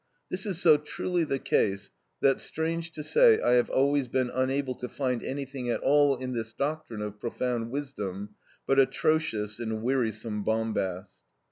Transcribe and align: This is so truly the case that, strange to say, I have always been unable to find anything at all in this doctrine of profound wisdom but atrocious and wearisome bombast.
This 0.31 0.47
is 0.47 0.59
so 0.59 0.77
truly 0.77 1.25
the 1.25 1.37
case 1.37 1.91
that, 2.21 2.39
strange 2.39 2.91
to 2.93 3.03
say, 3.03 3.39
I 3.39 3.51
have 3.51 3.69
always 3.69 4.07
been 4.07 4.31
unable 4.33 4.73
to 4.73 4.89
find 4.89 5.21
anything 5.21 5.69
at 5.69 5.79
all 5.81 6.17
in 6.17 6.31
this 6.33 6.53
doctrine 6.53 7.03
of 7.03 7.19
profound 7.19 7.69
wisdom 7.69 8.29
but 8.65 8.79
atrocious 8.79 9.59
and 9.59 9.83
wearisome 9.83 10.43
bombast. 10.43 11.17